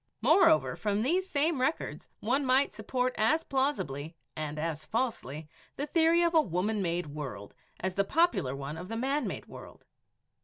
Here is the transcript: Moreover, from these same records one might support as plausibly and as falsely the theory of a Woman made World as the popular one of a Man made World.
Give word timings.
Moreover, 0.19 0.75
from 0.75 1.03
these 1.03 1.29
same 1.29 1.61
records 1.61 2.09
one 2.21 2.43
might 2.43 2.73
support 2.73 3.13
as 3.19 3.43
plausibly 3.43 4.15
and 4.35 4.57
as 4.57 4.83
falsely 4.83 5.47
the 5.75 5.85
theory 5.85 6.23
of 6.23 6.33
a 6.33 6.41
Woman 6.41 6.81
made 6.81 7.05
World 7.05 7.53
as 7.79 7.93
the 7.93 8.03
popular 8.03 8.55
one 8.55 8.77
of 8.77 8.89
a 8.89 8.97
Man 8.97 9.27
made 9.27 9.45
World. 9.45 9.85